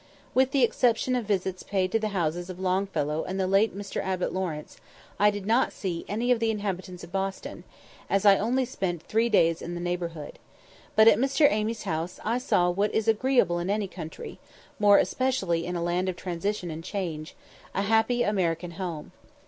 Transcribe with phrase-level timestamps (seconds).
[0.33, 4.03] With the exception of visits paid to the houses of Longfellow and the late Mr.
[4.03, 4.77] Abbott Lawrence,
[5.19, 7.65] I did not see any of the inhabitants of Boston,
[8.09, 10.39] as I only spent three days in the neighbourhood;
[10.95, 11.45] but at Mr.
[11.51, 14.39] Amy's house I saw what is agreeable in any country,
[14.79, 17.35] more especially in a land of transition and change
[17.75, 19.11] a happy American home.